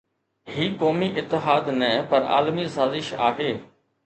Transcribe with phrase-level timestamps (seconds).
[0.53, 3.53] هي قومي اتحاد نه پر عالمي سازش آهي.